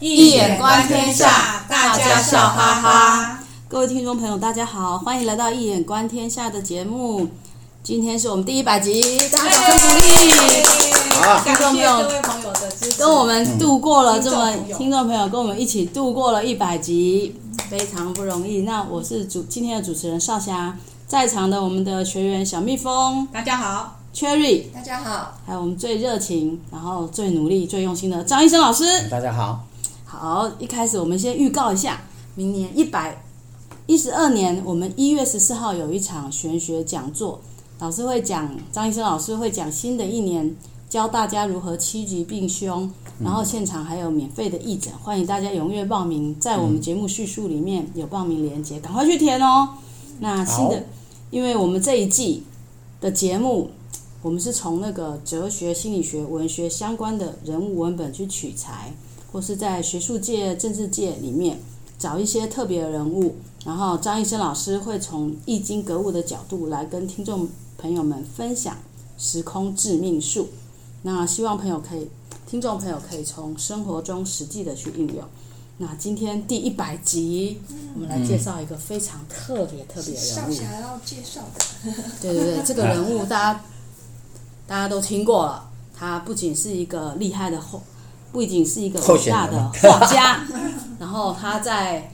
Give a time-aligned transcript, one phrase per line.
[0.00, 3.38] 易眼观天下，大家笑哈哈。
[3.68, 7.28] 各位听众朋友，大家好，欢迎来到《一眼观天下》的节目。
[7.82, 10.32] 今天是我们第一百集，大家掌声鼓励。
[11.20, 17.38] 好，听众朋友，各位朋友的支持，跟我们度过了这么，听众朋友跟我们一起度过了一百集，
[17.68, 18.62] 非常不容易。
[18.62, 29.66] 那我是主今天的主持人少霞，在场的我们的学员小蜜蜂，大家好；Cherry，大家好；还有我们最热情，然后最努力、最用心的张医生老师，大家好。
[30.12, 32.00] 好，一开始我们先预告一下，
[32.34, 33.22] 明年一百
[33.86, 37.40] 一十二年，我们一月十四号有一场玄学讲座。
[37.78, 40.56] 老师会讲，张医生老师会讲新的一年
[40.88, 49.68] 教大家如何趋吉避凶，然后现场还有免费的义诊，欢迎大家踊跃报名，在我们节目叙述里面有报名链接，赶快去填哦。
[50.18, 50.86] 那新的，
[51.30, 52.42] 因为我们这一季
[53.00, 53.70] 的节目，
[54.22, 58.92] 我们是从那个哲学、心理学、文学相关的人物文本去取材，
[59.32, 61.58] 或是在学术界、政治界里面
[61.98, 67.48] 找一些特别的人物，然后张医生老师会从易经格物的角度来跟听众。
[67.80, 68.76] 朋友们分享
[69.16, 70.48] 时空致命术，
[71.00, 72.10] 那希望朋友可以，
[72.46, 75.24] 听众朋友可以从生活中实际的去应用。
[75.78, 77.56] 那今天第一百集，
[77.94, 80.52] 我们来介绍一个非常特别特别的人物。
[80.52, 81.92] 少侠要介绍的。
[82.20, 83.64] 对对对，这个人物大家
[84.66, 85.70] 大家都听过了。
[85.96, 87.80] 他不仅是一个厉害的画，
[88.32, 90.46] 不仅是一个伟大的画家，
[90.98, 92.12] 然后他在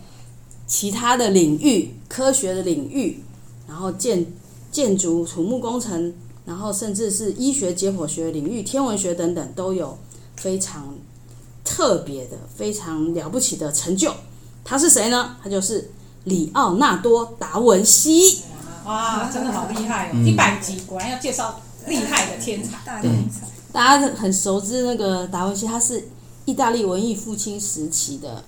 [0.66, 3.22] 其他的领域，科学的领域，
[3.68, 4.26] 然后建。
[4.68, 6.12] 建筑、土木工程，
[6.44, 9.96] 然后甚至是医学、解剖学领域、天文学等等，都有
[10.36, 10.94] 非常
[11.64, 14.12] 特别的、非常了不起的成就。
[14.62, 15.34] 他是谁呢？
[15.42, 15.92] 他就是
[16.24, 18.42] 里奥纳多·达文西。
[18.84, 20.16] 哇，真的好厉害哦！
[20.26, 23.00] 一百集果然要介绍厉害的天才。
[23.00, 23.10] 对，
[23.76, 26.02] 大家很熟知那个达文西，他是
[26.46, 28.42] 意大利文艺复兴时期的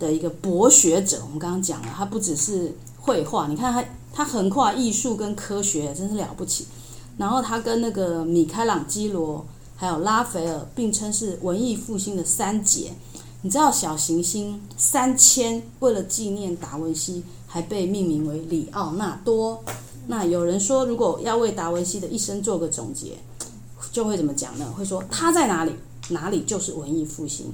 [0.00, 1.20] 的一个博学者。
[1.22, 3.84] 我们刚刚讲了，他不只是绘画，你看他。
[4.12, 6.66] 他横跨艺术跟科学，真是了不起。
[7.16, 9.44] 然后他跟那个米开朗基罗
[9.76, 12.92] 还有拉斐尔并称是文艺复兴的三杰。
[13.42, 19.62] 你知道小行星三千为了纪念达文西，还被命名为里奥纳多。
[20.06, 23.18] 那有人说，如果要为达文西的一生做个总结，
[23.94, 24.66] 就会怎么讲呢？
[24.76, 25.72] 会说他在哪里，
[26.08, 27.52] 哪里就是文艺复兴。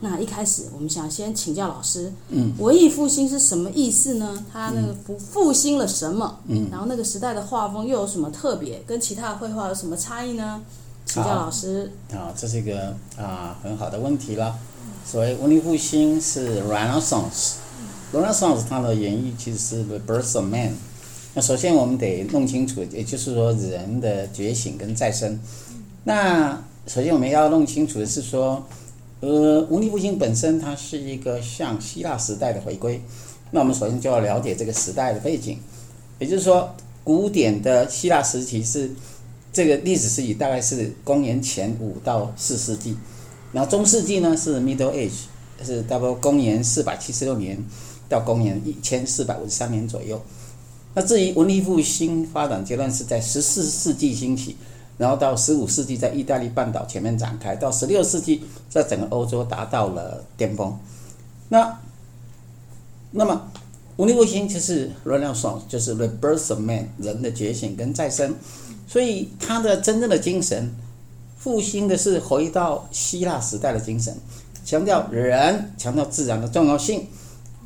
[0.00, 4.44] 那一开始，我们想先请教老师，嗯，文艺复兴是什么意思呢？
[4.52, 6.40] 它那个复复兴了什么？
[6.46, 8.82] 嗯，然后那个时代的画风又有什么特别？
[8.86, 10.60] 跟其他的绘画有什么差异呢？
[11.06, 11.90] 请教老师。
[12.12, 14.54] 啊，这是一个啊很好的问题了。
[15.06, 20.74] 所谓文艺复兴是 Renaissance，Renaissance 它的原意其实是 The Birth of Man。
[21.34, 25.40] 那首先我们得弄清楚，也就是说人的觉醒跟再生。
[26.04, 28.66] 那首先我们要弄清楚的是说。
[29.20, 33.02] 呃，文艺复兴本身它是一个向希腊时代的回归，
[33.50, 35.58] 那我们首先就要了解这个时代的背景，
[36.20, 36.72] 也就是说，
[37.02, 38.88] 古典的希腊时期是
[39.52, 42.96] 这个历史时期大概是公元前五到四世纪，
[43.52, 47.58] 然后中世纪呢是 Middle Age，是大概公元四百七十六年
[48.08, 50.22] 到公元一千四百五十三年左右。
[50.94, 54.54] 那至于文艺复兴发展阶段是在十四世纪兴起。
[54.98, 60.76] 然后到十五世纪，在意大利半岛前面展开；到十六世纪，在整个欧洲达到了巅峰。
[61.48, 61.78] 那，
[63.12, 63.50] 那么
[63.96, 68.34] 文艺复兴就是 Renaissance，就是 “rebirth of man，人的觉醒跟再生。
[68.86, 70.74] 所以它的真正的精神，
[71.36, 74.16] 复兴的是回到希腊时代的精神，
[74.64, 77.06] 强调人，强调自然的重要性。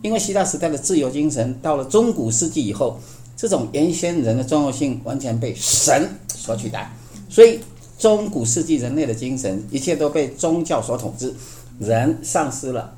[0.02, 2.98] 因为希腊时代的自由精神，到了中古世纪以后，
[3.36, 6.92] 这种原先人的重要性完全被神所取代。
[7.32, 7.60] 所以，
[7.98, 11.32] 中古世纪人类的精神，一切都被宗教所统治，
[11.78, 12.94] 人丧失了，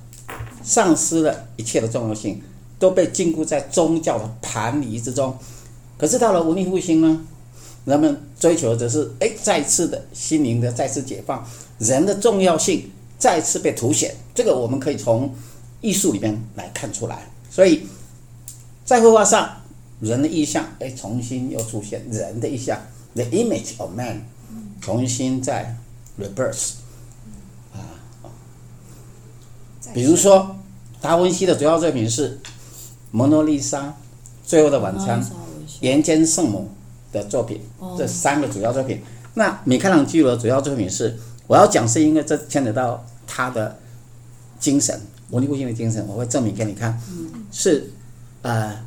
[0.61, 2.43] 丧失了一切的重要性，
[2.81, 5.39] 都被禁锢在宗教的盘篱之中。
[5.97, 7.25] 可是到了文艺复兴呢，
[7.85, 11.47] 人们追求的则是哎，再次的心灵的再次解放，
[11.79, 14.13] 人的重要性再次被凸显。
[14.35, 15.33] 这个我们可以从
[15.81, 17.31] 艺术里面来看出来。
[17.49, 17.87] 所以，
[18.85, 19.49] 在绘画上，
[20.01, 22.77] 人的意象哎，重新又出现人的意象。
[23.15, 24.23] The image of man，
[24.85, 25.75] 重新再
[26.21, 26.73] reverse
[27.73, 27.81] 啊，
[29.95, 30.57] 比如说
[31.01, 32.39] 达文西的主要作品是
[33.11, 33.81] 《蒙娜丽莎》
[34.45, 35.23] 《最后的晚餐》
[35.81, 36.69] 《岩间圣母》
[37.15, 37.63] 的作品，
[37.97, 39.01] 这三个主要作品。
[39.33, 43.79] 那米开朗基罗的主要作品是，我要讲是因为这牵扯到他的
[44.61, 45.01] 精神，
[45.31, 47.01] 文艺复兴的精神，我会证明给你看，
[47.51, 47.91] 是
[48.43, 48.85] 呃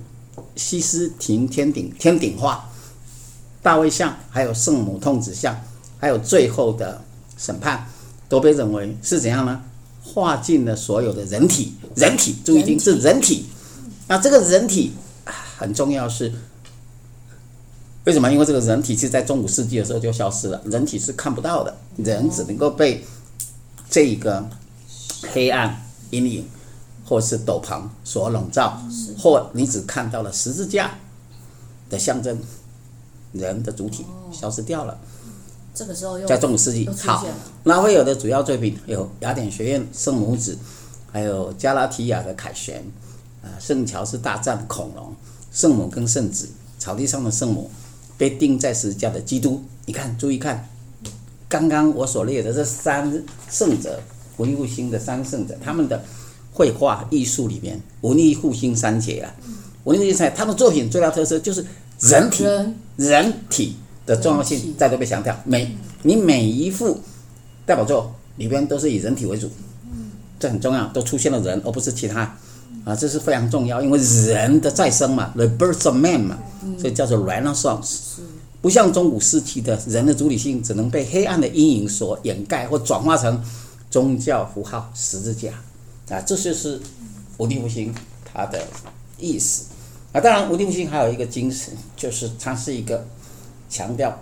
[0.55, 2.69] 西斯廷天顶天顶画。
[3.63, 5.59] 大卫像，还有圣母痛子像，
[5.99, 7.01] 还有最后的
[7.37, 7.87] 审判，
[8.29, 9.61] 都被认为是怎样呢？
[10.03, 13.45] 化尽了所有的人体，人体注意听，是人体。
[14.07, 14.93] 那这个人体
[15.57, 16.31] 很重要是，
[18.05, 18.31] 为什么？
[18.31, 23.05] 因为这个人体是在中古世纪的时候就消失了，人体是看不到的，人只能够被
[23.89, 24.47] 这一个
[25.33, 26.47] 黑暗阴影
[27.03, 28.81] 或是斗篷所笼罩，
[29.17, 30.95] 或你只看到了十字架
[31.89, 32.39] 的象征，
[33.33, 34.97] 人的主体消失掉了。
[35.77, 37.23] 这个时候在中古世纪，好，
[37.65, 40.57] 拉斐尔的主要作品有雅典学院圣母子，
[41.11, 42.83] 还有加拉提亚的凯旋，
[43.43, 45.13] 啊，圣乔治大战恐龙，
[45.51, 47.69] 圣母跟圣子，草地上的圣母，
[48.17, 49.61] 被钉在十字架的基督。
[49.85, 50.67] 你看，注意看，
[51.47, 54.01] 刚刚我所列的这三圣者，
[54.37, 56.03] 文艺复兴的三圣者，他们的
[56.53, 59.31] 绘画艺术里面，文艺复兴三杰啊，
[59.83, 61.63] 文艺复兴三杰，他们的作品最大特色就是
[61.99, 62.43] 人体，
[62.95, 63.75] 人体。
[64.07, 66.99] 的重要性再度被强调，每你每一幅
[67.65, 69.51] 代表作里边都是以人体为主，
[70.39, 72.21] 这很重要，都出现了人而不是其他，
[72.85, 76.39] 啊，这是非常重要，因为人的再生嘛，the birth of man 嘛，
[76.79, 78.21] 所以叫做 Renaissance，
[78.61, 83.43] 不像中古时期的人的主体性只能被黑暗的阴影所掩盖或转化成
[83.91, 85.49] 宗教符号十字架，
[86.15, 86.79] 啊，这就是
[87.37, 87.93] 文艺复兴
[88.23, 88.65] 它的
[89.19, 89.65] 意思，
[90.13, 93.05] 啊，当然文艺复兴还有一个精神，就是它是一个。
[93.69, 94.17] 强调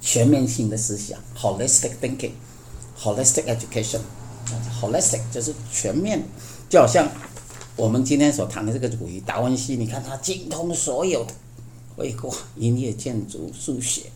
[0.00, 6.22] 全面性的思想，holistic thinking，holistic education，holistic 就是全面，
[6.68, 7.08] 就好像
[7.76, 11.32] 我们今天所谈的这个主题，达文西，你看他精通所有的
[11.96, 14.10] 绘画、音乐、建筑、数学，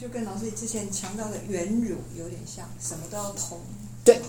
[0.00, 3.58] 就跟老师之前强调的圆儒有点像，什么都要通。
[4.02, 4.20] 对，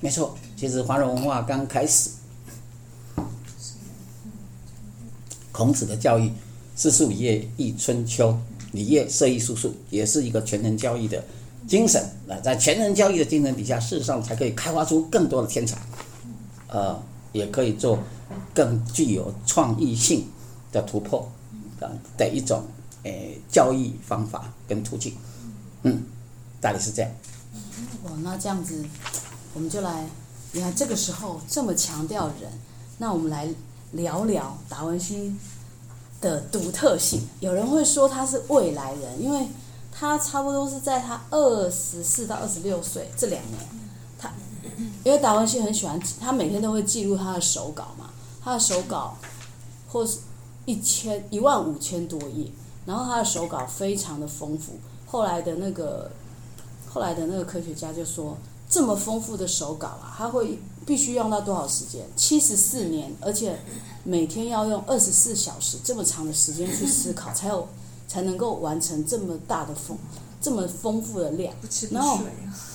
[0.00, 0.36] 没错。
[0.56, 2.10] 其实华人文化刚开始，
[5.52, 6.32] 孔子的教育，
[6.74, 8.36] 四书礼乐易春秋。
[8.72, 11.24] 礼乐射艺术数也是一个全人教育的
[11.66, 15.76] 精神啊，在全人教育的精神底下，事实上才可以开发出更多的天才，
[16.68, 17.00] 呃，
[17.32, 17.98] 也可以做
[18.54, 20.26] 更具有创意性
[20.72, 21.30] 的突破
[21.80, 22.64] 啊的一种
[23.02, 25.14] 诶教育方法跟途径，
[25.82, 26.02] 嗯，
[26.60, 27.10] 大概是这样。
[28.04, 28.84] 哦，那这样子，
[29.54, 30.06] 我们就来，
[30.52, 32.50] 你看这个时候这么强调人，
[32.98, 33.48] 那我们来
[33.92, 35.34] 聊聊达文西。
[36.20, 39.48] 的独特性，有人会说他是未来人，因为
[39.90, 43.58] 他差不多是在他二十四到二十六岁这两年，
[44.18, 44.30] 他
[45.02, 48.10] 因为达文西很喜欢，他每天都会记录他的手稿嘛，
[48.42, 49.16] 他的手稿
[49.88, 50.18] 或是
[50.66, 52.46] 一千一万五千多页，
[52.84, 54.74] 然后他的手稿非常的丰富。
[55.06, 56.10] 后来的那个
[56.88, 58.36] 后来的那个科学家就说，
[58.68, 62.04] 这么丰富的手稿啊，他会必须用到多少时间？
[62.16, 63.58] 七十四年，而且。
[64.02, 67.68] 每天要用二十四小时这么长的时间去思考，才有
[68.08, 69.94] 才能够完成这么大的丰
[70.40, 71.52] 这么丰富的量。
[71.60, 72.26] 不吃不睡。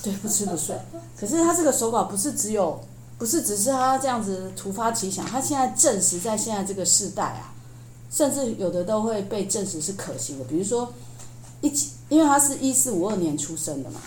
[0.04, 0.78] 对，不吃不睡。
[1.18, 2.80] 可是他这个手稿不是只有，
[3.18, 7.52] 不是只是他这样子突发奇想，他现在证实在现在这个时代啊，
[8.08, 10.44] 甚至有的都会被证实是可行的。
[10.44, 10.92] 比如说，
[11.60, 11.68] 一
[12.08, 14.00] 因为他是一四五二年出生的嘛，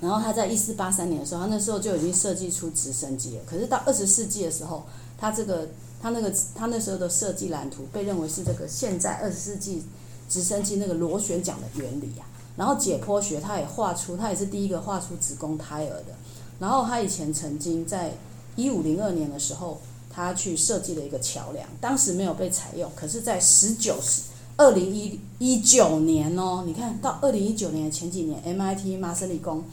[0.00, 3.42] 然后他在一四八三年的时候，他那时候就已经设计出直升机了。
[3.46, 4.84] 可是到二十世纪的时候，
[5.18, 5.68] 他这个。
[5.98, 9.82] 他那个他那时候的设计蓝图被认为是这个现在二十世纪
[10.28, 12.22] 直升机那个螺旋桨的原理啊，
[12.54, 16.14] 然后解剖学他也画出，他也是第一个画出子宫胎儿的。
[16.60, 18.12] 然后他以前曾经在
[18.56, 19.80] 一五零二年的时候，
[20.12, 24.20] 他去设计了一个桥梁，当时没有被采用，可是在十九世
[24.58, 29.64] 二零一一九年哦，你看到二零一九年前几年，MIT 麻省理工。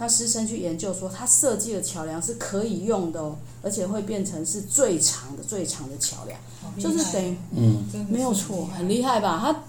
[0.00, 6.40] 他师生去研究说，他设计的桥梁是可以用的哦，而且会变成是最长的、最长的桥梁，
[6.78, 9.38] 就是等于，嗯，没有错，很厉害吧？
[9.38, 9.64] 他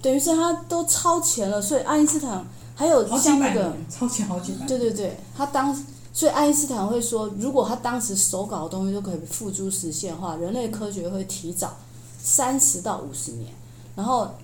[0.00, 2.42] 等于是他都超前了，所以爱因斯坦
[2.74, 5.76] 还有像那个超前好几百，对对对，他当
[6.14, 11.76] 所以爱因斯坦会说，如果他当时手稿的东西都可以付诸实现的话，人类科学会提早
[12.18, 13.52] 三十到五十年，
[13.94, 14.36] 然后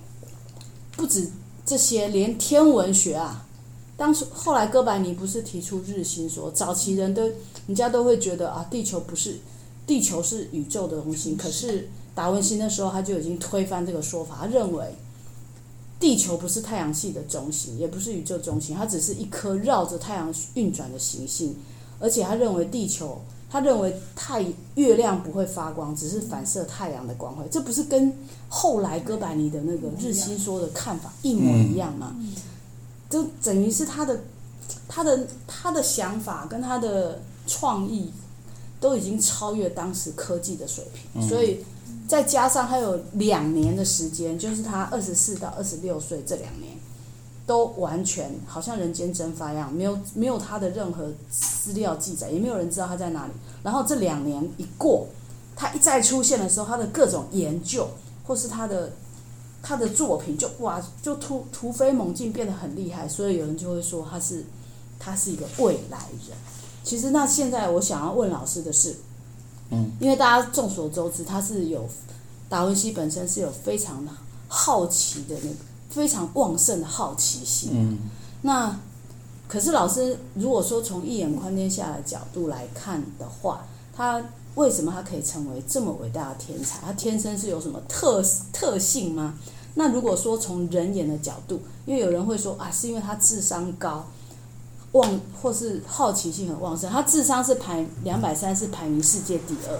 [0.95, 1.31] 不止
[1.65, 3.45] 这些，连天文学啊。
[3.97, 7.23] 当时后来哥白尼不是提出日心说，早期人都
[7.65, 9.39] 人家都会觉得啊，地球不是，
[9.87, 11.35] 地球是宇宙的中心。
[11.35, 14.93] 可是达文西那时候他就已经推翻这个说法，他认为
[15.99, 21.55] 地球不是太阳系的中心，也不是宇宙中心，它只是一颗绕着太阳运转的行星。
[21.99, 27.43] 而且他认为地球，他认为太月亮不会发光，只是反射太阳的光辉。
[27.49, 28.13] 这不是跟
[28.47, 32.15] 后来哥白尼的那个日心说的看法一模一样吗？
[33.09, 34.19] 就等于是他的，
[34.87, 38.11] 他的他的想法跟他的创意
[38.79, 41.63] 都已经超越当时科技的水平，所以
[42.07, 46.77] 再加上他有两年的时间，就是他二十四到二十六岁这两年，
[47.45, 53.31] 都完全好像人间蒸发一样，没有没有他的任何资料记载，也没有人知道他在哪里。
[53.63, 55.07] 然后这两年一过，
[55.55, 57.87] 他一再出现的时候，他的各种研究
[58.25, 58.91] 或是他的
[59.61, 63.07] 他的作品就哇就突突飞猛进，变得很厉害。
[63.07, 64.45] 所以有人就会说他是
[64.99, 65.97] 他是一个未来
[66.27, 66.37] 人。
[66.83, 68.95] 其实那现在我想要问老师的是，
[69.71, 71.87] 嗯，因为大家众所周知，他是有
[72.47, 74.07] 达文西本身是有非常
[74.47, 75.55] 好奇的那个
[75.89, 77.71] 非常旺盛的好奇心。
[77.73, 77.97] 嗯，
[78.41, 78.79] 那
[79.49, 84.21] 可是老师如果说从一眼观天下的角度来看的话，他
[84.57, 86.79] 为什么他可以成为这么伟大的天才？
[86.83, 88.21] 他天生是有什么特
[88.51, 89.35] 特性吗？
[89.75, 94.05] 那如果说从人眼的角度，因为有人会说啊，是因为他智商高。
[94.93, 99.79] 旺或是好奇心很旺盛，他智商是排两百三，是排名世界第二，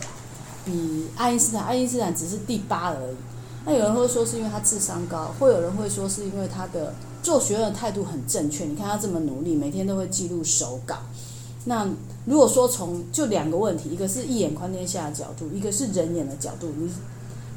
[0.65, 3.15] 比爱因斯坦，爱因斯坦只是第八而已。
[3.65, 6.93] 那有人会说是因为他智商高，会有人会说是因为他的
[7.23, 8.65] 做学问的态度很正确。
[8.65, 10.97] 你看他这么努力，每天都会记录手稿。
[11.67, 11.85] 那
[12.25, 16.89] 如果说从就两个问题，一个是一眼观天下的角度，一个是人眼的角度，你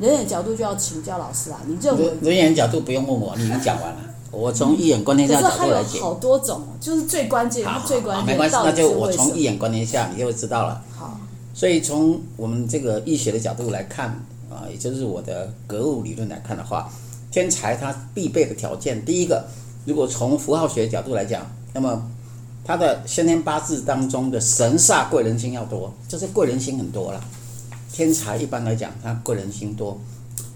[0.04, 1.60] 人眼角度就要请教老师啊。
[1.66, 3.98] 你认为人人眼角度不用问我，你已经讲完了。
[4.32, 8.26] 我从一眼观天下的角度来讲，好多种，就是最关键，好最关键。
[8.26, 10.82] 没关系，那就我从一眼观天下，你就会知道了。
[10.96, 11.16] 好，
[11.54, 14.08] 所以从我们这个易学的角度来看
[14.50, 16.90] 啊，也就是我的格物理论来看的话，
[17.30, 19.44] 天才他必备的条件，第一个，
[19.84, 22.02] 如果从符号学的角度来讲，那么
[22.64, 27.22] 他的先天八字当中的神煞贵人星要多，就是贵人星很多了。
[27.92, 29.98] 天才一般来讲，他贵人星多。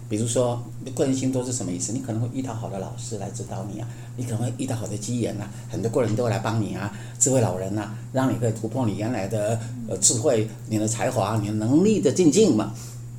[0.06, 0.62] 比如说，
[0.94, 1.92] 贵人星多是什么意思？
[1.92, 9.58] 你可能会遇到好的老师来指导你啊，你可能会遇到好的机缘啊，很多贵人都会来帮你啊，智慧老人啊，让你可以突破你原来的
[9.88, 12.73] 呃智慧、你的才华、你的能力的境界嘛。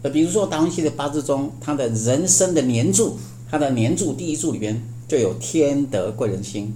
[0.04, 3.18] 呃，比如说达文西的八字中，他的人生的年柱，
[3.50, 6.74] 他的年柱第一柱里边就有天德贵人星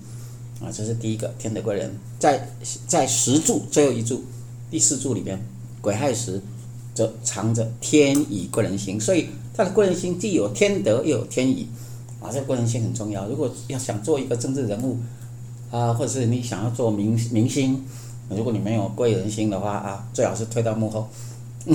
[0.62, 1.94] 啊，这是第一个天德贵人。
[2.20, 2.50] 在
[2.88, 4.24] 在十柱最后一柱
[4.70, 5.40] 第四柱里边，
[5.82, 6.42] 癸亥时
[6.94, 9.28] 则藏着天乙贵人星，所以。
[9.52, 11.68] 他的贵人星既有天德又有天乙，
[12.22, 13.28] 啊，这个贵人星很重要。
[13.28, 14.98] 如果要想做一个政治人物，
[15.70, 17.84] 啊，或者是你想要做明明星，
[18.30, 21.10] 如果你没有贵人星的话啊，最好是退到幕后，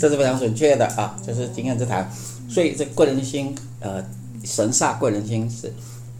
[0.00, 2.10] 这是非常准确的啊，这是经验之谈。
[2.48, 4.02] 所以这贵人星，呃，
[4.42, 5.70] 神煞贵人星是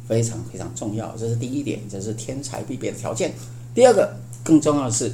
[0.09, 3.33] 非常非常重要，这是第一点，这是天才必备的条件。
[3.75, 5.13] 第二个更重要的是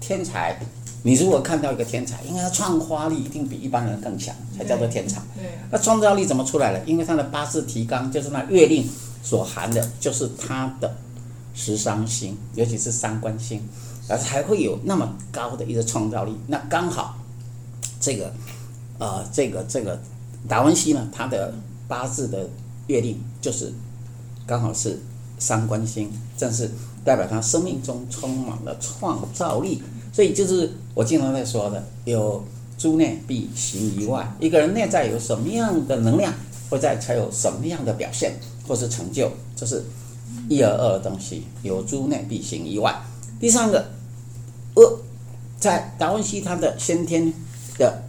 [0.00, 0.58] 天才。
[1.02, 5.22] 你如果看到一个天才，因为他创花力一定比一般人更强，才叫做天才。
[5.70, 6.84] 那创造力怎么出来的？
[6.84, 8.86] 因为他的八字提纲就是那月令
[9.22, 10.94] 所含的，就是他的
[11.54, 13.62] 食伤星，尤其是三官星，
[14.08, 16.36] 而才会有那么高的一个创造力。
[16.46, 17.18] 那刚好，
[17.98, 18.30] 这个，
[18.98, 19.98] 呃，这个这个
[20.46, 21.54] 达文西呢，他的
[21.88, 22.46] 八字的
[22.88, 23.72] 月令就是
[24.50, 24.98] 刚好是
[25.38, 26.68] 伤官星，正是
[27.04, 29.80] 代表他生命中充满了创造力。
[30.12, 32.42] 所以就是我经常在说的，有
[32.76, 34.28] 诸内必行于外。
[34.40, 36.34] 一个人内在有什么样的能量，
[36.68, 38.32] 会在才有什么样的表现
[38.66, 39.84] 或是成就，这是
[40.48, 41.44] 一而二的东西。
[41.62, 43.00] 有诸内必行于外。
[43.38, 43.86] 第三个，
[44.74, 44.98] 呃，
[45.60, 47.32] 在达文西他的先天
[47.78, 48.02] 的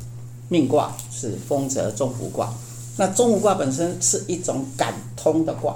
[0.49, 2.51] 命卦是丰泽中府卦。
[2.97, 5.75] 那中府卦本身是一种感通的卦，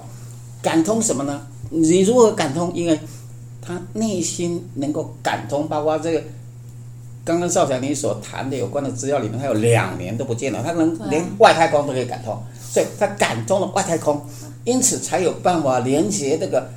[0.66, 1.46] 感通什么呢？
[1.70, 2.72] 你如何感通？
[2.74, 3.00] 因为
[3.62, 6.24] 他内心能够感通，包括这个
[7.24, 14.20] 刚刚少强你所谈的有关的资料里面，他有两年都不见了，他能连外太空都可以感通，所以他感通了外太空，
[14.64, 16.68] 因此才有办法连接这个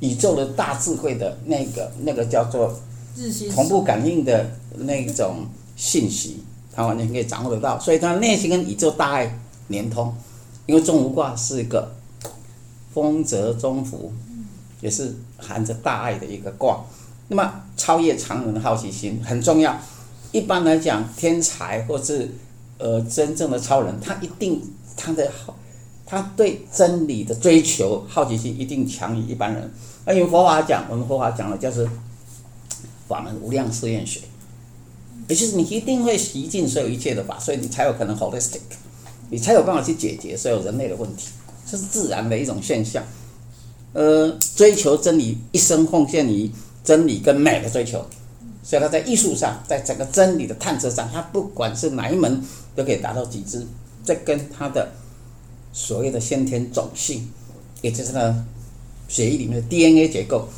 [0.00, 2.74] 宇宙的大智慧的那个那个叫做
[3.54, 5.44] 同步感应的那种
[5.76, 10.14] 信息，他完全可以掌握得到，所以他内心跟宇宙大爱连通，
[10.64, 11.94] 因为中无卦是一个
[12.94, 14.12] 丰泽中府。
[14.80, 16.84] 也是含着大爱的一个卦，
[17.28, 19.74] 那么超越常人的好奇心很重要。
[20.30, 22.30] 一般来讲，天才或是
[22.76, 24.60] 呃真正的超人，他一定
[24.94, 25.56] 他的好，
[26.04, 29.72] 他对真理的追求好奇心一定强于一般人。
[30.04, 31.88] 那用佛法讲，我们佛法讲的就是
[33.08, 34.20] 法门无量试验学，
[35.28, 38.60] 也就是你一定会习尽所有一切的法，所以你才有可能 holistic，
[39.30, 41.30] 你才有办法去解决所有人类的问题，
[41.66, 43.02] 这是自然的一种现象。
[43.92, 46.50] 呃，追求真理，一生奉献于
[46.82, 48.04] 真理跟美的追求，
[48.62, 52.42] 所以他在艺术上，在整个真理的探测上，他不管是哪一门
[52.74, 53.64] 都可以达到极致。
[54.04, 54.90] 这跟他的
[55.72, 57.30] 所谓的先天种性，
[57.82, 58.44] 也就是呢
[59.08, 60.48] 血液里面的 DNA 结构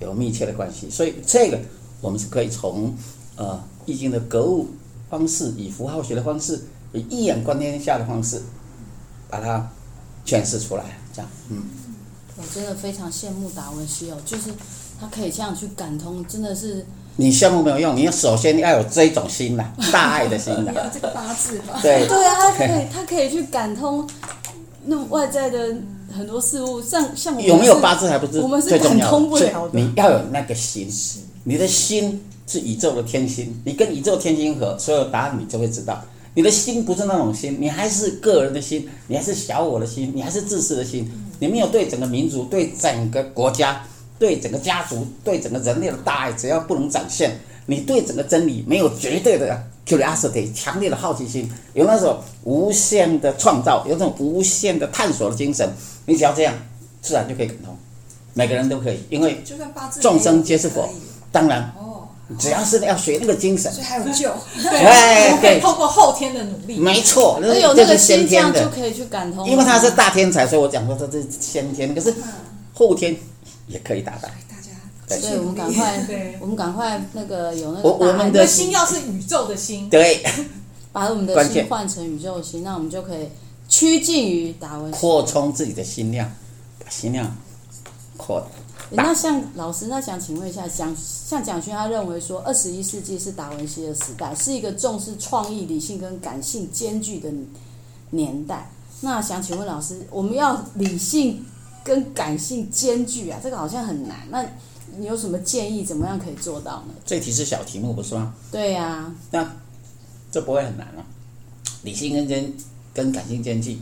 [0.00, 0.88] 有密切的关系。
[0.90, 1.60] 所以这个
[2.00, 2.94] 我们是可以从
[3.36, 4.68] 呃易经的格物
[5.10, 8.40] 方式，以符号学的方式，以一眼观天下的方式，
[9.28, 9.70] 把它
[10.26, 10.82] 诠释出来。
[11.14, 11.62] 这样，嗯。
[12.38, 14.50] 我真的非常羡慕达文西哦，就是
[15.00, 16.84] 他可以这样去感通，真的是。
[17.16, 20.72] 你羡慕没有用，你要首先要有这种心呐，大爱的心呐。
[20.76, 21.78] 有这个八字吧？
[21.80, 22.06] 对。
[22.06, 24.06] 对啊，他可以，他可以去感通
[24.84, 25.74] 那外在的
[26.14, 29.80] 很多事物，像像我们有没有八字还不是我们是最重要的，感通不了的。
[29.80, 30.86] 你要有那个心，
[31.44, 36.04] 你的心是宇宙的天心，你跟宇宙天心合，所有答案你就会知道。
[36.36, 43.84] 你的心不是那种心，你还是个人的心，你还是小我的心，你还是自私的心，你没有对整个民族、对整个国家。
[44.18, 55.68] 对整个家族，对整个人类的大爱，只要不能展现，你对整个真理没有绝对的 curiosity，强烈的好奇心，有那种无限的创造，有那种无限的探索的精神，
[56.06, 56.54] 你只要这样，
[57.02, 57.76] 自然就可以感通。
[58.32, 59.44] 每个人都可以，因为
[60.00, 60.88] 众生皆是佛。
[61.30, 61.70] 当然，
[62.38, 64.32] 只要是要学那个精神，所以还有救。
[64.62, 65.40] 对。
[65.40, 66.78] 对，透过后天的努力。
[66.78, 68.64] 没错，那有那个先天的。
[68.64, 69.48] 就可以去感通。
[69.48, 72.14] 因为他是大天才，所以我讲说他是先天，可是
[72.74, 73.16] 后天。
[73.68, 74.70] 也可以达到，大家，
[75.08, 76.06] 对，所以我们赶快，
[76.38, 78.70] 我们赶快那个有那个，我们的心。
[78.70, 80.24] 要是宇宙的心，对，
[80.92, 83.28] 把我们的心换成宇宙的心，那我们就可以
[83.68, 86.32] 趋近于达文，扩充自己的心量，
[86.78, 87.36] 把心量
[88.16, 88.46] 扩大。
[88.90, 97.30] 那像老师，那想请问一下，蒋像蒋勋他认为说，二十一世纪是达文西的时代，是一个重视创意、理性跟感性兼具的
[98.10, 98.70] 年代。
[99.00, 101.44] 那想请问老师，我们要理性？
[101.84, 104.26] 跟感性兼具啊，这个好像很难。
[104.28, 104.44] 那
[104.96, 106.94] 你有什么建议，怎么样可以做到呢？
[107.04, 108.34] 这题是小题目，不是吗？
[108.50, 109.14] 对呀、啊。
[109.30, 109.56] 那
[110.32, 111.06] 这不会很难啊。
[111.82, 112.52] 理性跟兼
[112.92, 113.78] 跟感性兼具，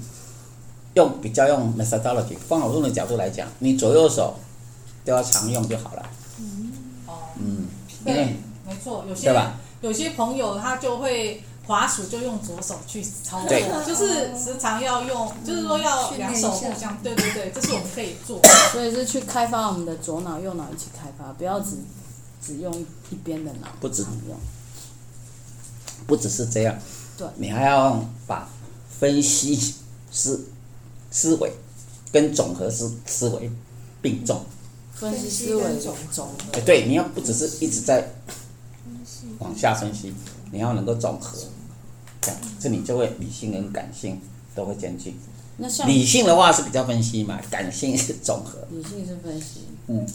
[0.92, 4.34] 用比较用 methodology 方法论的角度来讲，你左右手
[5.04, 6.06] 都要常用就好了。
[6.38, 6.72] 嗯。
[7.06, 7.12] 哦。
[7.38, 7.66] 嗯。
[8.04, 9.04] 对，没错。
[9.08, 9.54] 有些对吧？
[9.80, 11.42] 有些朋友他就会。
[11.66, 18.38] 滑鼠就用左手去操作，就是时常要用，就是说要两手互相，对对对，这是我们可以做。
[18.70, 21.78] 所以是去开发我们的左脑右脑一起开发，不要只
[22.42, 22.70] 只用
[23.08, 23.68] 一边的脑。
[23.80, 24.36] 不只用，
[26.06, 26.76] 不只是这样，
[27.16, 28.46] 对，你还要把
[28.90, 29.74] 分析
[30.10, 30.46] 思
[31.10, 31.50] 思维
[32.12, 33.50] 跟总和思思维
[34.02, 34.44] 并重。
[34.94, 36.60] 分析思维总总和。
[36.64, 38.08] 对，你要不只是一直在
[39.38, 40.14] 往下分析。
[40.50, 41.36] 你要能够综合，
[42.20, 44.20] 这样，这你就会理性跟感性
[44.54, 45.16] 都会兼具。
[45.56, 48.58] 那像理性的话是比较分析嘛，感性是综合。
[48.70, 50.06] 理性是分析，嗯，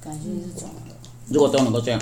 [0.00, 0.74] 感性是综合。
[1.28, 2.00] 如果都能够这样，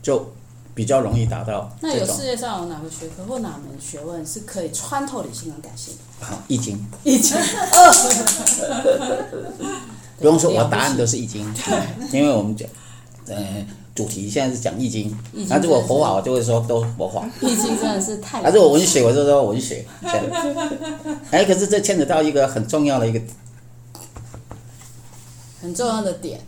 [0.00, 0.32] 就
[0.72, 1.76] 比较容易达到。
[1.80, 6.26] 那有世界上有哪个学科或哪门学问是可以穿透理性跟感性的？
[6.26, 6.80] 好，易经。
[7.02, 7.36] 易经。
[10.18, 11.44] 不用说，我答案都是易经，
[12.12, 12.68] 因为我们讲，
[13.28, 13.66] 呃。
[13.94, 15.12] 主题现在是讲易经，
[15.48, 17.28] 那如果佛法我就会说都佛法。
[17.40, 18.40] 易经真的是太……
[18.40, 19.84] 还是我文学我就说文学。
[21.32, 23.20] 哎，可是这牵扯到一个很重要的一个
[25.60, 26.40] 很重要的点，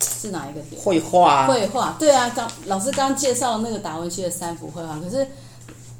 [0.00, 0.80] 是哪一个点？
[0.80, 1.46] 绘画。
[1.46, 5.26] 绘画，对啊，刚老师刚介绍那个达文西的三幅绘画，可是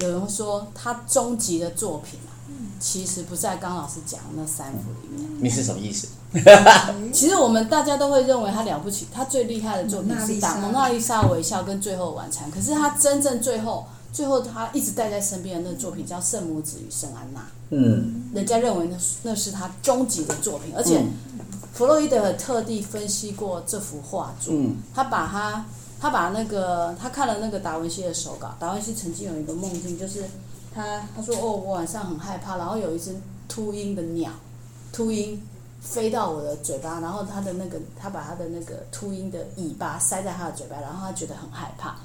[0.00, 2.32] 有人说他终极的作品啊，
[2.80, 5.28] 其实不在刚老师讲的那三幅里面。
[5.40, 6.08] 你是什么意思？
[7.12, 12.50] 其实我们大家都会认为他了不起，他最厉害的作品是《达蒙娜丽莎微笑》跟《最后晚餐》。
[12.54, 17.40] 可是他真正最后，最后他一直带在身边的那个作品叫《圣母子与圣安娜》。
[17.70, 21.02] 嗯，人家认为那那是他终极的作品，而且
[21.72, 24.52] 弗洛伊德特地分析过这幅画作。
[24.54, 25.64] 嗯，他把他
[26.00, 30.24] 他把那个他看了那个达文西的手稿，达文西曾经有一个梦境，就是
[30.78, 33.14] 他他说哦，我晚上很害怕，然后有一只
[33.48, 34.30] 秃鹰的鸟，
[34.92, 35.40] 秃鹰。
[35.80, 41.96] 飞到我的嘴巴，然后他的那个，他把他的那个秃鹰的尾巴塞在他的嘴巴，然后他觉得很害怕。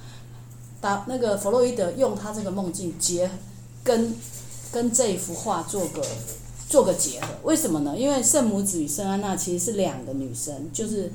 [0.79, 3.29] 把那个弗洛伊德用他这个梦境结
[3.83, 4.15] 跟
[4.71, 6.05] 跟这一幅画做个
[6.69, 7.97] 做个结合，为什么呢？
[7.97, 11.11] 因为圣母子与圣安娜其实是两个女生，就是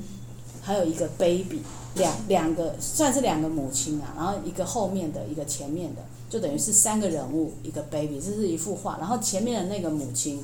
[0.61, 1.61] 还有一个 baby，
[1.95, 10.41] 两两个算是两个母亲啊，然后一个后面的一个前面的，就等于是三个人物一个 baby，这是一幅画，然后前面的那个母亲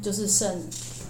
[0.00, 0.62] 就是圣。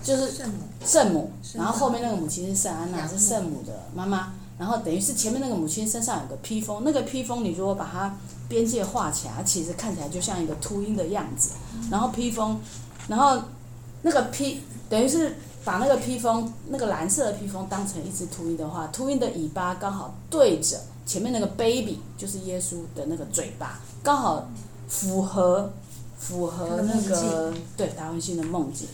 [0.03, 8.15] 就是圣母，圣母，然后后面那个母亲是圣安娜，是圣母的妈妈，然后等于是前面那个母亲身上有个披风，那个披风你如果把它
[8.47, 11.53] 边界画起来，它其实看起来就像一个秃鹰的样子，
[11.91, 12.61] 然后披风，
[13.09, 13.45] 然后
[14.03, 14.61] 那个披
[14.91, 24.49] 等于是把那个披风那个蓝色的披风当成一只秃鹰的话，秃鹰的尾巴刚好对着前面那个 baby，就是耶稣的那个嘴巴，刚好
[24.89, 25.73] 符合。
[26.17, 28.89] 符合那个对达文西的梦境，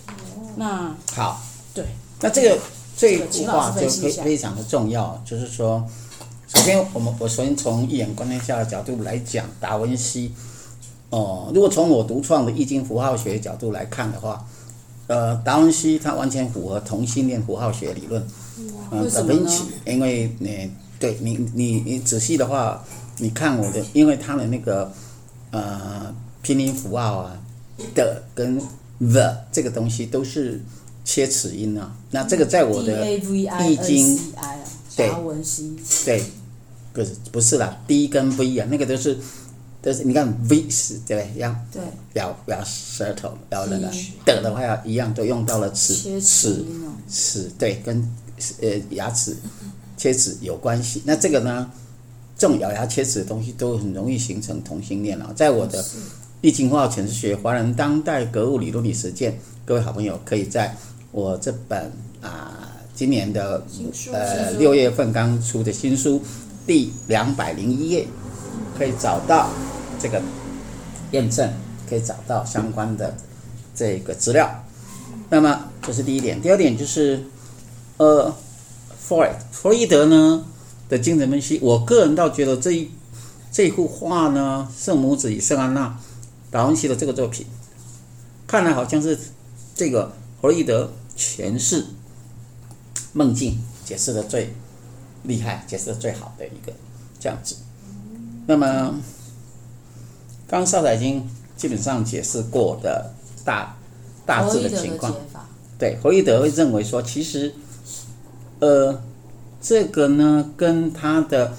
[0.56, 1.40] 那好，
[1.72, 1.84] 对，
[2.20, 2.58] 那这个
[2.96, 5.86] 这幅画就非非常的重要，就是说，
[6.48, 10.34] 首先我们我首先从一眼观天下的角度来讲，达文西，
[11.10, 14.44] 哦、呃，如果从我独创的易经符号学角度来看的话，
[15.06, 18.26] 呃，达文西他完全符合同性恋符号学理论。
[18.90, 19.50] 为什么呢？
[19.86, 20.68] 因为你
[21.00, 22.84] 对你你你仔细的话，
[23.16, 24.92] 你看我的，因为它的那个
[25.50, 27.40] 呃拼音符号啊
[27.94, 28.60] 的跟
[28.98, 30.60] the 这个东西都是
[31.04, 31.96] 切齿音啊。
[32.10, 34.32] 那这个在我的易经
[34.94, 36.22] 达文西对，
[36.92, 39.18] 不是不是啦，D 跟 V 啊，那个都是
[39.80, 41.40] 都是你看 V 是对不对？
[41.40, 41.82] 要对
[42.12, 43.90] 咬咬舌头，咬那个
[44.26, 46.64] 的的话要一样都用到了齿齿
[47.08, 48.06] 齿对跟。
[48.62, 49.36] 呃，牙齿
[50.00, 51.02] 切齿有关系。
[51.04, 51.70] 那这个呢，
[52.34, 55.30] 这种咬牙切齿的东西都很容易形成同性恋啊。
[55.36, 55.82] 在我的
[56.40, 59.32] 《易经符号诠释学：华人当代格物理论与实践》，
[59.66, 60.74] 各位好朋友可以在
[61.12, 63.62] 我这本啊今年的
[64.10, 66.22] 呃六月份刚出的新书
[66.66, 68.06] 第两百零一页，
[68.78, 69.50] 可以找到
[70.00, 70.22] 这个
[71.10, 71.52] 验证，
[71.86, 73.14] 可以找到相关的
[73.74, 74.50] 这个资料。
[75.28, 77.22] 那么这是第一点，第二点就是。
[77.96, 78.34] 呃，
[79.10, 80.44] 弗洛弗洛伊德呢
[80.88, 82.88] 的精神分析，我个人倒觉得这一
[83.50, 85.98] 这一幅画呢，圣母子与圣安娜，
[86.48, 87.44] 达文西的这个作品，
[88.46, 89.18] 看来好像是
[89.74, 91.86] 这个弗洛伊德诠释
[93.12, 94.54] 梦境解释的最
[95.24, 96.72] 厉害、解释的最好的一个
[97.18, 97.56] 这样子。
[98.46, 98.94] 那么，
[100.46, 103.12] 刚少仔已经基本上解释过的
[103.44, 103.76] 大
[104.24, 105.12] 大致的情况，
[105.76, 107.52] 对，弗洛伊德会认为说，其实。
[108.60, 109.02] 呃，
[109.60, 111.54] 这个呢，跟他的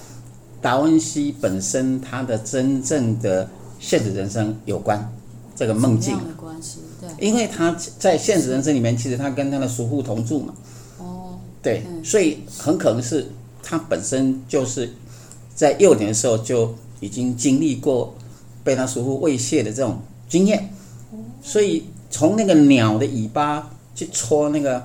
[0.61, 5.11] 达文西本身他的真正的现实人生有关，
[5.55, 6.15] 这个梦境。
[6.37, 10.53] 关系对因为他在现实人生里面，其实他跟他的叔父同住嘛。
[10.99, 11.39] 哦。
[11.63, 13.31] 对，所以很可能是
[13.63, 14.93] 他本身就是
[15.55, 18.13] 在幼年的时候就已经经历过
[18.63, 20.71] 被他叔父猥亵的这种经验，
[21.41, 24.83] 所以从那个鸟的尾巴去戳那个。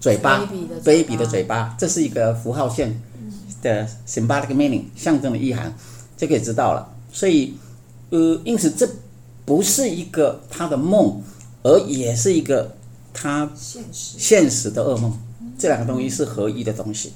[0.00, 0.48] 嘴巴
[0.82, 2.98] ，baby 的嘴巴，这是一个符号线
[3.60, 5.74] 的 symbolic meaning，象征的意涵，
[6.16, 6.90] 就可以知道了。
[7.12, 7.54] 所以，
[8.08, 8.88] 呃，因此这
[9.44, 11.20] 不是一个他的梦，
[11.62, 12.74] 而也是一个
[13.12, 13.50] 他
[13.92, 15.12] 现实的噩梦。
[15.58, 17.12] 这两个东西是合一的东西。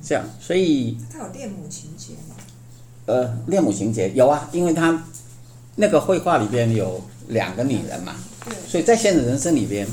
[0.00, 2.36] 这样，所以他有恋母情节吗？
[3.06, 5.04] 呃，恋母情节有啊，因为他
[5.74, 8.14] 那个绘画里边有两个女人嘛，
[8.68, 9.84] 所以在现实人生里边。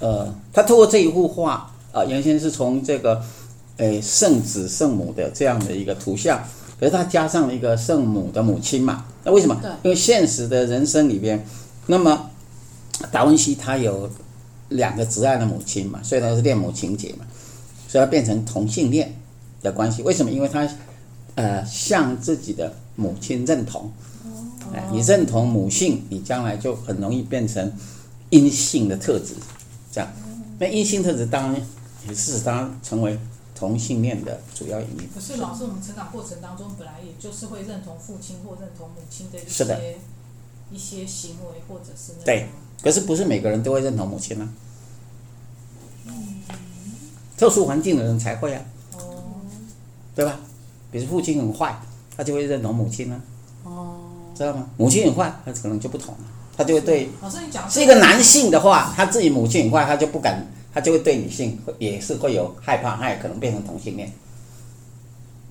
[0.00, 1.52] 呃，他透过这一幅画
[1.92, 3.22] 啊、呃，原先是从这个，
[3.76, 6.42] 诶，圣子圣母的这样的一个图像，
[6.78, 9.04] 可是他加上了一个圣母的母亲嘛？
[9.24, 9.54] 那为什么？
[9.60, 11.44] 对，因为现实的人生里边，
[11.86, 12.30] 那么
[13.12, 14.10] 达文西他有
[14.70, 17.26] 两个挚爱的母亲嘛，所以他是恋母情节嘛，
[17.86, 19.14] 所以他变成同性恋
[19.62, 20.02] 的关系。
[20.02, 20.30] 为什么？
[20.30, 20.66] 因为他
[21.34, 23.90] 呃向自己的母亲认同，
[24.72, 27.70] 哎，你认同母性，你将来就很容易变成
[28.30, 29.34] 阴性的特质。
[29.90, 30.08] 这样，
[30.58, 31.62] 那阴性特质当然
[32.08, 33.18] 也是使他成为
[33.54, 35.08] 同性恋的主要原因。
[35.14, 39.98] 可是老师，我们成长过程当中本来也就是会认同父亲或认同母亲的一些
[40.70, 42.46] 一些行为，或者是那对。
[42.82, 44.48] 可是不是每个人都会认同母亲呢、
[46.06, 46.14] 啊？
[47.36, 48.62] 特殊环境的人才会啊。
[48.94, 49.24] 哦。
[50.14, 50.40] 对吧？
[50.90, 51.78] 比如父亲很坏，
[52.16, 53.22] 他就会认同母亲呢、
[53.64, 53.68] 啊。
[53.68, 54.00] 哦。
[54.34, 54.68] 知道吗？
[54.78, 56.20] 母亲很坏，他可能就不同了。
[56.60, 57.08] 他就会对，
[57.70, 64.12] 是一个男性的话，他自己母亲很坏，他就不敢，他就会对女性也是会有害怕，他也可能变成同性恋。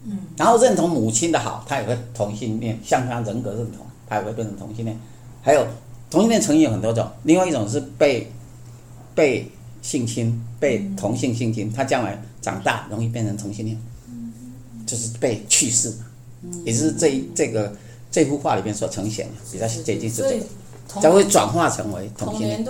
[0.06, 4.96] 嗯，然后认同母亲的好，他也会同性恋，像他人格认同，他也会变成同性恋。
[5.42, 5.66] 还有
[6.12, 8.32] 同性恋成因有很多种，另外一种是被
[9.16, 13.76] 被性侵，被同性性侵，他将来长大容易变成同性恋，
[14.86, 15.92] 就是被去世，
[16.64, 17.76] 也就是这这个
[18.12, 20.46] 这幅画里面所呈现的，比较接近是这个。
[21.02, 22.66] 才会转化成为同性恋。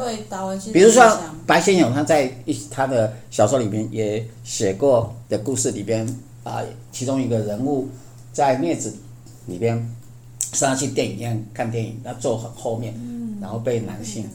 [0.74, 6.06] 比如说白先勇，他在一他的小说里面也写过的故事里边
[6.44, 7.88] 啊，其中一个人物
[8.34, 8.94] 在镊子
[9.46, 9.78] 里边，
[10.54, 12.94] 是他去电影院看电影，他坐很后面，
[13.40, 14.30] 然后被男性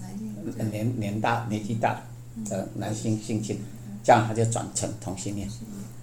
[0.71, 2.03] 年年大年纪大
[2.49, 3.59] 的男性性侵，
[4.03, 5.47] 这样他就转成同性恋。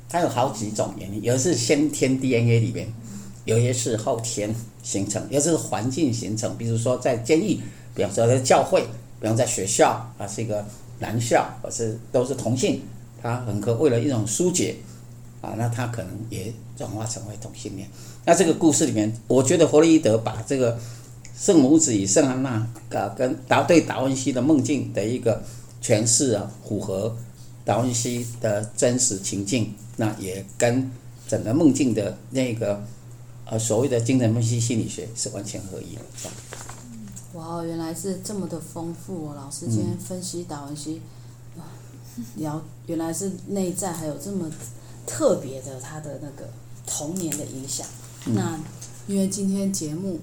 [0.07, 2.87] 他有好几种原因，有的是先天 DNA 里边。
[3.45, 6.57] 有些是后天形成，有些是环境形成。
[6.57, 7.59] 比如说在监狱，
[7.93, 8.81] 比方说在教会，
[9.19, 10.65] 比方在学校啊，是一个
[10.99, 12.81] 男校，或是都是同性，
[13.21, 14.77] 他很可为了一种疏解
[15.41, 17.87] 啊，那他可能也转化成为同性恋。
[18.25, 20.79] 那这个故事里面，我觉得弗洛伊德把这个
[21.37, 25.43] 圣母子与圣安娜啊，跟达对达文西的梦境的一个
[25.83, 27.15] 诠释啊，符合
[27.63, 30.89] 达文西的真实情境，那也跟
[31.27, 32.83] 整个梦境的那个。
[33.51, 36.01] 呃，所谓的精神分析心理学是完全合一的，
[37.33, 39.33] 哇，原来是这么的丰富哦！
[39.35, 41.01] 老师今天分析达文西，
[42.37, 44.49] 聊、嗯、原来是内在还有这么
[45.05, 46.49] 特别的他的那个
[46.87, 47.85] 童年的影响。
[48.25, 48.57] 嗯、那
[49.05, 50.21] 因为今天节目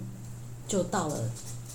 [0.66, 1.30] 就到了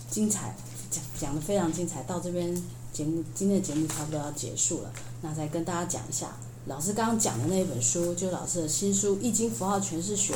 [0.10, 0.56] 精彩，
[0.90, 2.52] 讲讲的非常精彩，到这边
[2.92, 4.92] 节目今天的节目差不多要结束了。
[5.22, 6.36] 那再跟大家讲一下，
[6.66, 10.34] 老师刚刚讲的那一本书，就是老师的新书《易经符号诠释学：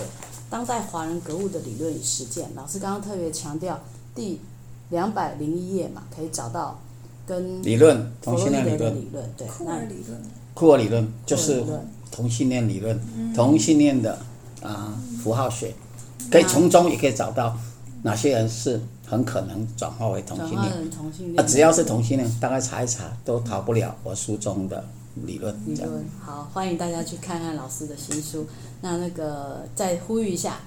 [0.49, 2.45] 当代华人格物的理论与实践》。
[2.55, 3.79] 老师刚刚特别强调
[4.13, 4.39] 第。
[4.89, 6.79] 两百零一页嘛，可以找到
[7.25, 10.21] 跟理论同性恋理论理论对，库尔理论，
[10.53, 11.61] 库尔理论就是
[12.09, 12.97] 同性恋理论，
[13.35, 14.13] 同性恋的
[14.61, 15.75] 啊、呃、符号学，
[16.31, 17.57] 可以从中也可以找到
[18.01, 24.81] 哪些人是很可能转化为同性恋，同性恋啊，只要是同性恋，大概查一查都逃不了我书中的
[25.25, 25.55] 理论。
[25.65, 28.45] 理论好，欢迎大家去看看老师的新书。
[28.81, 30.59] 那那个再呼吁一下，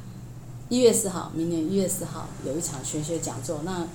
[0.69, 3.87] 一月四号，明年一月四号有一场玄学讲座，那。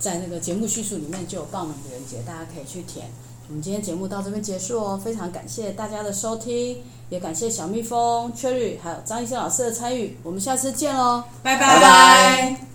[0.00, 3.10] 在那个节目叙述里面就有报名的人节，大家可以去填。
[3.48, 6.78] 我们今天节目到这边结束哦，非常感谢大家的收听，
[7.10, 10.16] 也感谢小蜜蜂、Cherry 还有张医生老师的参与。
[10.22, 11.74] 我们下次见喽，拜拜。
[11.74, 12.66] 拜拜。